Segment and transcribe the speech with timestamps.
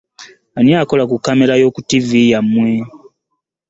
[0.57, 2.69] Ani akola ku kkamera yo ku ttivi yammwe?